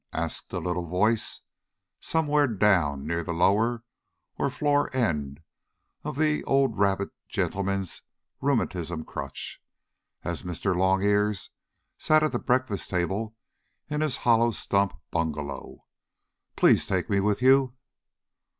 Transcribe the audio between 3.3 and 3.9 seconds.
lower,